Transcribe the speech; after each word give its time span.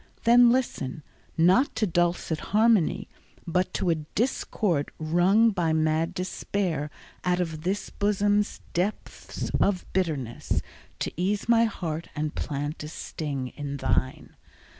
Then 0.23 0.49
listen, 0.49 1.03
not 1.37 1.75
to 1.75 1.85
dulcet 1.85 2.39
harmony, 2.57 3.07
But 3.45 3.71
to 3.75 3.91
a 3.91 4.01
discord 4.17 4.89
wrung 4.97 5.51
by 5.51 5.73
mad 5.73 6.15
despair 6.15 6.89
Out 7.23 7.39
of 7.39 7.61
this 7.61 7.91
bosom's 7.91 8.61
depths 8.73 9.51
of 9.61 9.85
bitterness, 9.93 10.63
To 11.01 11.11
ease 11.17 11.47
my 11.47 11.65
heart 11.65 12.07
and 12.15 12.33
plant 12.33 12.81
a 12.81 12.87
sting 12.87 13.49
in 13.49 13.77
thine. 13.77 14.35